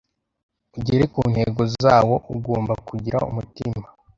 [0.77, 3.85] ugere ku ntego zawo, agomba kugira umutima